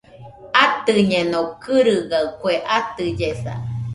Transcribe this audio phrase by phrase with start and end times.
[0.63, 3.53] Atɨñeno gɨrɨgaɨ kue atɨllesa